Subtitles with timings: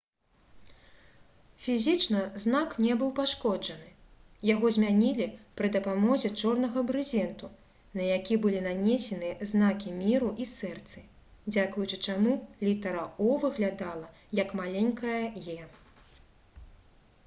[1.65, 3.89] фізічна знак не быў пашкоджаны;
[4.51, 5.27] яго змянілі
[5.61, 7.51] пры дапамозе чорнага брызенту
[8.01, 11.05] на які былі нанесены знакі міру і сэрцы
[11.53, 12.33] дзякуючы чаму
[12.71, 14.11] літара «o» выглядала
[14.41, 15.23] як маленькая
[15.55, 15.63] «e»